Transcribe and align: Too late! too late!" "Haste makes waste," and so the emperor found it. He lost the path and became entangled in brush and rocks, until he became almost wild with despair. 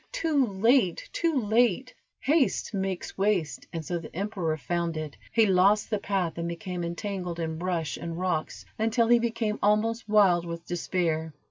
Too 0.11 0.47
late! 0.47 1.07
too 1.13 1.39
late!" 1.39 1.93
"Haste 2.21 2.73
makes 2.73 3.19
waste," 3.19 3.67
and 3.71 3.85
so 3.85 3.99
the 3.99 4.15
emperor 4.15 4.57
found 4.57 4.97
it. 4.97 5.15
He 5.31 5.45
lost 5.45 5.91
the 5.91 5.99
path 5.99 6.39
and 6.39 6.47
became 6.47 6.83
entangled 6.83 7.39
in 7.39 7.59
brush 7.59 7.97
and 7.97 8.17
rocks, 8.17 8.65
until 8.79 9.09
he 9.09 9.19
became 9.19 9.59
almost 9.61 10.09
wild 10.09 10.43
with 10.43 10.65
despair. 10.65 11.33